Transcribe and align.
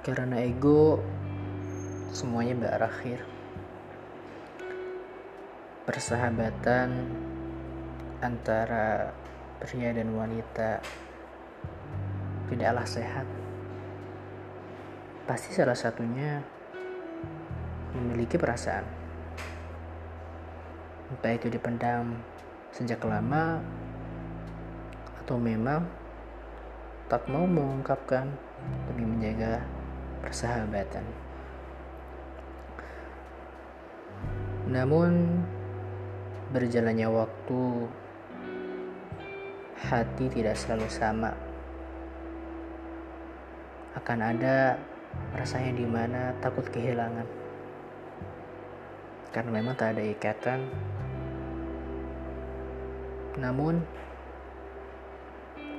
Karena 0.00 0.40
ego, 0.40 0.96
semuanya 2.08 2.56
berakhir. 2.56 3.20
Persahabatan 5.84 6.88
antara 8.24 9.12
pria 9.60 9.92
dan 9.92 10.16
wanita 10.16 10.80
tidaklah 12.48 12.88
sehat. 12.88 13.28
Pasti 15.28 15.52
salah 15.52 15.76
satunya 15.76 16.40
memiliki 17.92 18.40
perasaan. 18.40 18.88
Entah 21.12 21.32
itu 21.36 21.52
dipendam 21.52 22.16
sejak 22.72 23.04
lama 23.04 23.60
atau 25.20 25.36
memang 25.36 25.84
tak 27.12 27.28
mau 27.28 27.44
mengungkapkan 27.44 28.32
demi 28.88 29.04
menjaga 29.04 29.79
persahabatan. 30.20 31.04
Namun 34.70 35.42
berjalannya 36.54 37.08
waktu 37.10 37.60
hati 39.80 40.30
tidak 40.30 40.54
selalu 40.54 40.86
sama. 40.86 41.34
Akan 43.98 44.22
ada 44.22 44.78
rasanya 45.34 45.74
di 45.74 45.86
mana 45.88 46.36
takut 46.38 46.68
kehilangan. 46.70 47.26
Karena 49.34 49.50
memang 49.50 49.74
tak 49.74 49.98
ada 49.98 50.02
ikatan. 50.06 50.70
Namun 53.42 53.82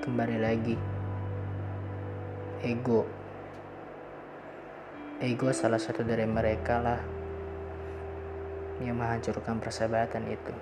kembali 0.00 0.36
lagi 0.40 0.76
ego 2.64 3.17
ego 5.18 5.50
salah 5.50 5.82
satu 5.82 6.06
dari 6.06 6.22
mereka 6.30 6.78
lah 6.78 7.02
yang 8.78 9.02
menghancurkan 9.02 9.58
persahabatan 9.58 10.30
itu. 10.30 10.54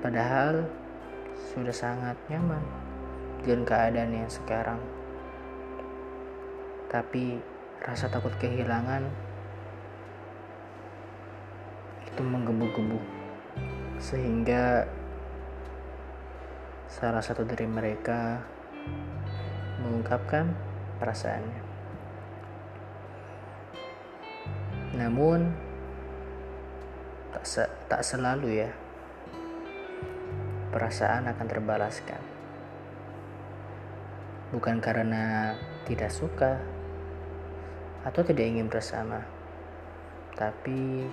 Padahal 0.00 0.64
sudah 1.52 1.76
sangat 1.76 2.16
nyaman 2.32 2.64
dengan 3.44 3.68
keadaan 3.68 4.16
yang 4.16 4.32
sekarang. 4.32 4.80
Tapi 6.88 7.36
rasa 7.84 8.08
takut 8.08 8.32
kehilangan 8.40 9.04
itu 12.08 12.22
menggebu-gebu. 12.24 12.96
Sehingga 14.00 14.88
salah 16.88 17.20
satu 17.20 17.44
dari 17.44 17.68
mereka 17.68 18.40
mengungkapkan 19.88 20.52
perasaannya. 21.00 21.60
Namun 25.00 25.48
tak, 27.32 27.44
se 27.48 27.64
tak 27.88 28.04
selalu 28.04 28.68
ya 28.68 28.70
perasaan 30.68 31.32
akan 31.32 31.46
terbalaskan. 31.48 32.22
Bukan 34.52 34.84
karena 34.84 35.56
tidak 35.88 36.12
suka 36.12 36.60
atau 38.04 38.20
tidak 38.20 38.44
ingin 38.48 38.68
bersama, 38.68 39.24
tapi 40.36 41.08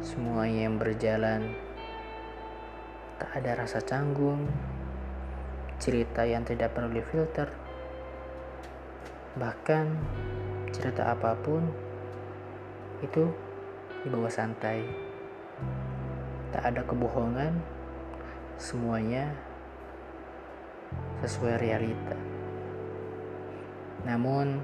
semua 0.00 0.48
yang 0.48 0.76
berjalan 0.76 1.52
tak 3.16 3.40
ada 3.40 3.64
rasa 3.64 3.80
canggung, 3.80 4.46
cerita 5.78 6.26
yang 6.26 6.42
tidak 6.42 6.74
perlu 6.74 6.90
difilter, 6.90 7.46
bahkan 9.38 9.94
cerita 10.74 11.14
apa 11.14 11.38
pun 11.38 11.62
itu 12.98 13.30
dibawa 14.02 14.26
santai. 14.26 14.82
Tak 16.50 16.62
ada 16.74 16.82
kebohongan, 16.82 17.54
semuanya 18.58 19.30
sesuai 21.22 21.62
realita. 21.62 22.18
Namun, 24.02 24.62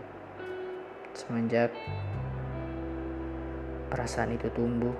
semenjak 1.15 1.71
perasaan 3.91 4.35
itu 4.35 4.51
tumbuh, 4.51 4.95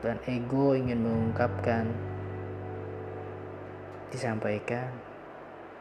dan 0.00 0.16
ego 0.24 0.72
ingin 0.72 1.04
mengungkapkan 1.04 2.15
disampaikan 4.10 4.90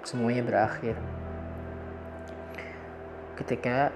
semuanya 0.06 0.46
berakhir. 0.46 0.98
Ketika 3.36 3.92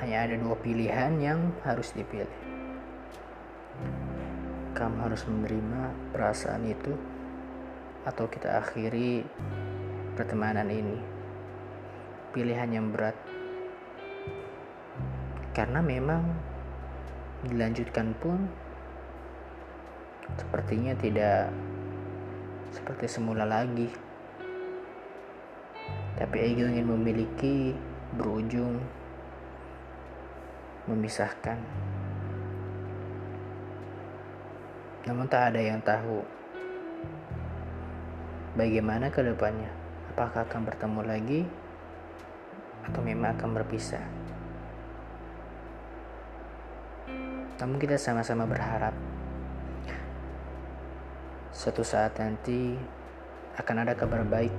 hanya 0.00 0.24
ada 0.24 0.36
dua 0.40 0.56
pilihan 0.56 1.12
yang 1.20 1.52
harus 1.60 1.92
dipilih. 1.92 2.40
Kamu 4.72 4.96
harus 5.04 5.28
menerima 5.28 5.92
perasaan 6.16 6.64
itu 6.64 6.96
atau 8.08 8.24
kita 8.24 8.64
akhiri 8.64 9.28
pertemanan 10.16 10.72
ini. 10.72 10.96
Pilihan 12.32 12.70
yang 12.72 12.88
berat. 12.88 13.12
Karena 15.52 15.84
memang 15.84 16.24
dilanjutkan 17.44 18.16
pun 18.16 18.48
sepertinya 20.38 20.94
tidak 20.94 21.50
seperti 22.70 23.06
semula 23.10 23.42
lagi. 23.42 23.90
Tapi 26.20 26.36
ego 26.36 26.68
ingin 26.68 26.86
memiliki 26.86 27.72
berujung 28.14 28.78
memisahkan. 30.90 31.58
Namun 35.08 35.26
tak 35.32 35.54
ada 35.54 35.60
yang 35.64 35.80
tahu 35.80 36.20
bagaimana 38.58 39.08
ke 39.08 39.24
depannya. 39.24 39.72
Apakah 40.12 40.44
akan 40.44 40.66
bertemu 40.66 41.00
lagi 41.06 41.40
atau 42.84 43.00
memang 43.00 43.38
akan 43.38 43.50
berpisah? 43.56 44.04
Namun 47.60 47.76
kita 47.80 47.96
sama-sama 47.96 48.44
berharap 48.44 48.92
suatu 51.50 51.82
saat 51.82 52.14
nanti 52.22 52.78
akan 53.58 53.82
ada 53.82 53.98
kabar 53.98 54.22
baik. 54.22 54.54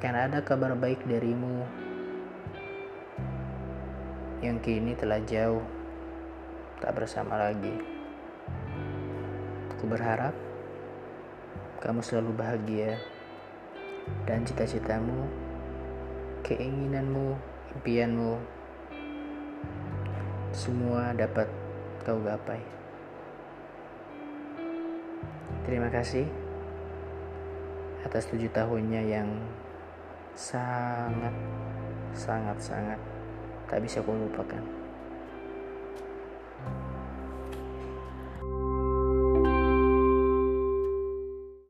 Akan 0.00 0.16
ada 0.16 0.40
kabar 0.40 0.72
baik 0.72 1.04
darimu 1.04 1.64
yang 4.40 4.60
kini 4.60 4.96
telah 4.96 5.20
jauh 5.24 5.64
tak 6.80 6.96
bersama 6.96 7.36
lagi. 7.36 7.76
Aku 9.76 9.84
berharap 9.88 10.32
kamu 11.84 12.00
selalu 12.00 12.32
bahagia 12.40 12.96
dan 14.24 14.44
cita-citamu, 14.44 15.28
keinginanmu, 16.44 17.36
impianmu 17.76 18.40
semua 20.54 21.12
dapat 21.12 21.50
kau 22.04 22.20
gapai. 22.24 22.83
Terima 25.64 25.88
kasih 25.88 26.28
atas 28.04 28.28
tujuh 28.28 28.52
tahunnya 28.52 29.00
yang 29.00 29.28
sangat, 30.36 31.32
sangat, 32.12 32.60
sangat 32.60 33.00
tak 33.64 33.80
bisa 33.80 34.04
kau 34.04 34.12
lupakan. 34.12 34.83